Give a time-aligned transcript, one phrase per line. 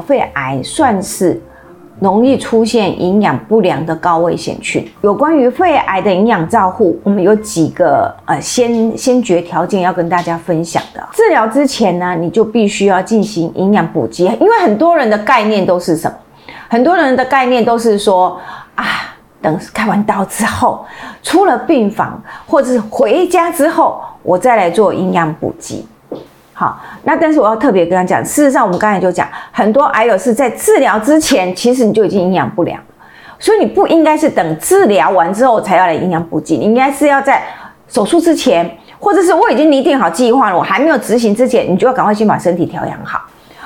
[0.00, 1.40] 肺癌算是
[2.00, 4.88] 容易出现营养不良的高危险群。
[5.00, 11.04] 有关于肺癌的营养照护，我们有几个呃先先决条件要跟大家分享的。
[11.12, 16.16] 治疗之前呢，你就必须要进行营养补给，因为很多人的概念都是什么？
[16.68, 18.38] 很多人的概念都是说
[18.76, 18.84] 啊，
[19.42, 20.84] 等开完刀之后，
[21.22, 25.84] 出了病房或者是回家之后，我再来做营养补给。
[26.60, 32.82] 好，那但是我要特别跟他讲，事实上我们刚才就讲，很多癌友是在治疗之前，其实你就已经营养不良，
[33.38, 37.44] 所以你不应该是等治疗完之后才要来营养补给，你应该是要在
[37.86, 38.68] 手术之前，
[38.98, 43.20] 或者是我已经拟定好计划了，我还没有执行之前，你就要赶快先把身体调养好。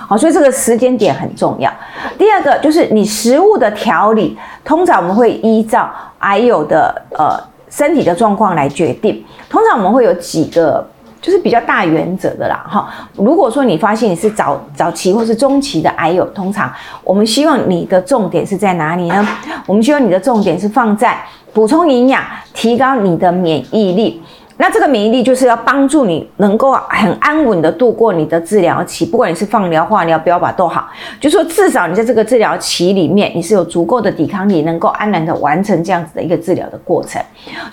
[0.06, 1.72] 好，所以这个时间点很重要。
[2.18, 9.24] 第二个就是你食物的调理，通常我们会依照癌友的呃身体的状况来决定。
[9.48, 10.86] 通常我们会有几个
[11.22, 12.66] 就是比较大原则的啦。
[12.68, 16.70] 哈，如果说你发现你是早早期或是中期的癌友，通常
[17.04, 19.26] 我们希望你的重点是在哪里呢？
[19.66, 21.16] 我们希望你的重点是放在
[21.54, 22.20] 补充营养，
[22.52, 24.20] 提高你的免疫力。
[24.58, 30.86] 那这个免疫力就是要帮助你能够很安稳的度过你的治疗期，不管你是放疗、化疗、标靶都好，
[31.18, 37.20] 就说至少你在这个治疗期里面，你是有足够的抵抗力，能够安然的完成这样子的一个治疗的过程。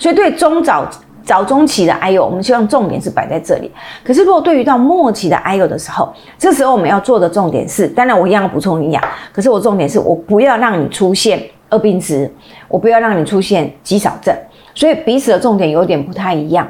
[0.00, 0.84] 所以对中早
[1.24, 3.70] 早中期的癌友，我们希望重点是摆在这里。
[4.04, 12.30] 可是如果对于到末期的癌友的时候，这时候我们要做的重点是，当然我一样要补充营养，可是我重点是我不要让你出现二病值，
[12.68, 14.34] 我不要让你出现肌少症，
[14.74, 16.68] 所以彼此的重点有点不太一样。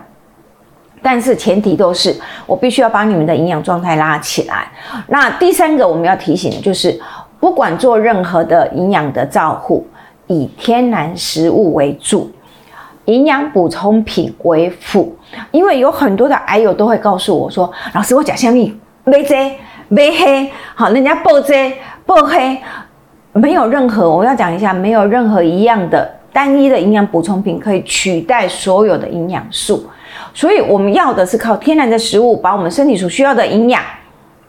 [1.02, 2.14] 但是前提都是
[2.46, 4.70] 我必须要把你们的营养状态拉起来。
[5.06, 7.00] 那第三个我们要提醒的就是，
[7.38, 9.86] 不管做任何的营养的照护，
[10.26, 12.30] 以天然食物为主，
[13.12, 15.16] 营养补充品为辅。
[15.50, 19.52] 因为有很多的癌友都会告诉我说：“老师，我讲虾米没这
[19.88, 21.72] 没黑，好，人家报这
[22.06, 22.58] 报黑，
[23.32, 29.84] 没有任何我要讲一下，没有任何一样的单一的营养补充品可以取代所有的营养素。”
[30.34, 33.82] 所以我们要的是靠天然的食物，把我们身体所需要的营养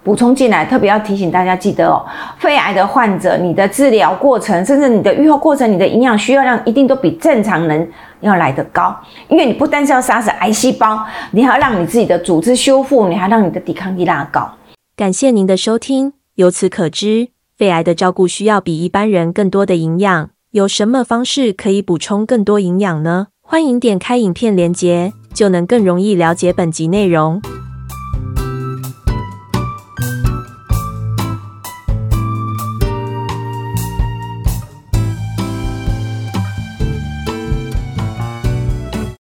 [0.04, 0.66] 补充进来。
[0.66, 2.06] 特别要提醒大家记得哦，
[2.38, 7.92] 肺癌的患者，你的治疗过程，甚至你的愈后过程，你的营养需要量一定都比正常人
[8.22, 8.96] 要来得高。
[9.28, 11.00] 因为你不单是要杀死癌细胞，
[11.32, 14.50] 你还要让你自己的组织修复，你还让你的抵抗力拉高。
[14.96, 16.14] 感谢您的收听。
[16.36, 20.30] 由此可知，肺癌的照顾需要比一般人更多的营养。
[20.52, 23.28] 有什么方式可以补充更多营养呢？
[23.42, 25.14] 欢迎点开影片连结。
[25.34, 27.42] 就能更容易了解本集内容。